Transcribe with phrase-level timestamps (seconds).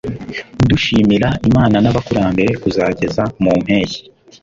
[0.69, 4.01] dushimira imana n'abakurambere kuzageza mu mpeshyi